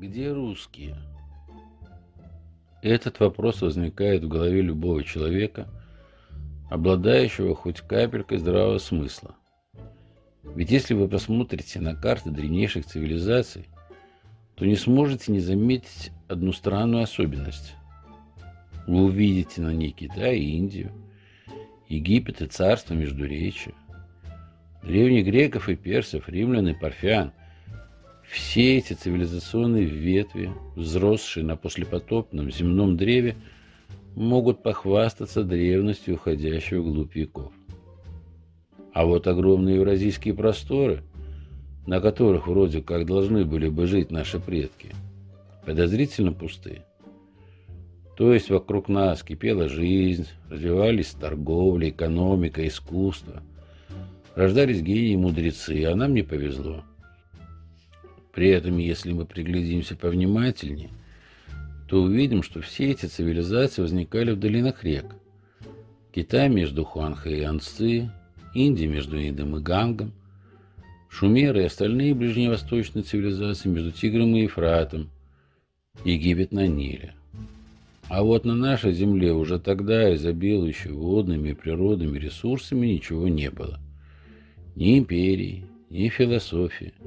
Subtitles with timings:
[0.00, 0.96] Где русские?
[2.82, 5.66] Этот вопрос возникает в голове любого человека,
[6.70, 9.34] обладающего хоть капелькой здравого смысла.
[10.54, 13.66] Ведь если вы посмотрите на карты древнейших цивилизаций,
[14.54, 17.74] то не сможете не заметить одну странную особенность.
[18.86, 20.92] Вы увидите на ней Китай и Индию,
[21.88, 23.74] Египет и царство Междуречия,
[24.84, 27.32] древних греков и персов, римлян и парфян–
[28.30, 33.36] все эти цивилизационные ветви, взросшие на послепотопном земном древе,
[34.14, 37.52] могут похвастаться древностью уходящего вглубь веков.
[38.92, 41.02] А вот огромные евразийские просторы,
[41.86, 44.94] на которых вроде как должны были бы жить наши предки,
[45.64, 46.82] подозрительно пусты.
[48.16, 53.42] То есть вокруг нас кипела жизнь, развивались торговля, экономика, искусство.
[54.34, 56.82] Рождались гении и мудрецы, а нам не повезло.
[58.32, 60.90] При этом, если мы приглядимся повнимательнее,
[61.88, 65.06] то увидим, что все эти цивилизации возникали в долинах рек.
[66.12, 68.10] Китай между Хуанхэ и Анцы,
[68.54, 70.12] Индия между Индом и Гангом,
[71.08, 75.08] Шумеры и остальные ближневосточные цивилизации между Тигром и Ефратом,
[76.04, 77.14] Египет на Ниле.
[78.08, 83.80] А вот на нашей земле уже тогда изобилующей водными природными ресурсами ничего не было.
[84.76, 86.92] Ни империи, ни философии–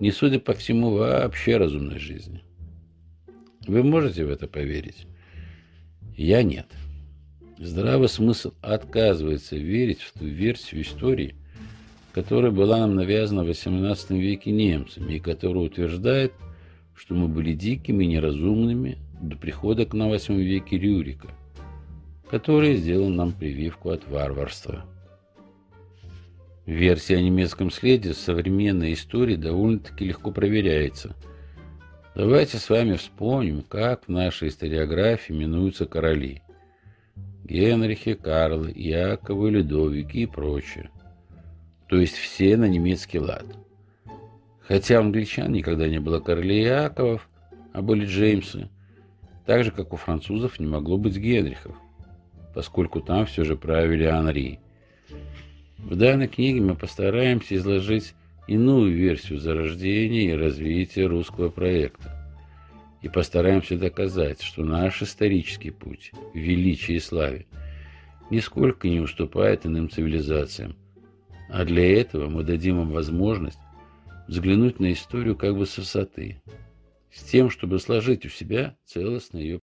[0.00, 2.42] не, судя по всему, вообще разумной жизни.
[3.66, 5.06] Вы можете в это поверить?
[6.16, 6.66] Я нет.
[7.58, 11.36] Здравый смысл отказывается верить в ту версию истории,
[12.12, 16.32] которая была нам навязана в XVIII веке немцами и которая утверждает,
[16.94, 21.28] что мы были дикими и неразумными до прихода к нам в VIII веке Рюрика,
[22.28, 24.84] который сделал нам прививку от варварства.
[26.66, 31.16] Версия о немецком следе в современной истории довольно-таки легко проверяется.
[32.14, 36.42] Давайте с вами вспомним, как в нашей историографии именуются короли.
[37.44, 40.90] Генрихи, Карлы, Яковы, Людовики и прочее.
[41.88, 43.44] То есть все на немецкий лад.
[44.60, 47.28] Хотя у англичан никогда не было королей Яковов,
[47.72, 48.68] а были Джеймсы.
[49.46, 51.76] Так же, как у французов не могло быть Генрихов,
[52.54, 54.60] поскольку там все же правили Анри.
[55.82, 58.14] В данной книге мы постараемся изложить
[58.46, 62.16] иную версию зарождения и развития русского проекта.
[63.02, 67.46] И постараемся доказать, что наш исторический путь в величии и славе
[68.30, 70.76] нисколько не уступает иным цивилизациям.
[71.50, 73.58] А для этого мы дадим им возможность
[74.28, 76.40] взглянуть на историю как бы с высоты,
[77.12, 79.60] с тем, чтобы сложить у себя целостное ее